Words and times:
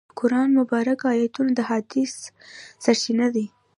د 0.09 0.13
قرآن 0.19 0.49
مبارکه 0.59 1.05
آیتونه 1.13 1.51
د 1.55 1.61
هدایت 1.69 2.11
سرچینه 2.83 3.25
دي. 3.35 3.45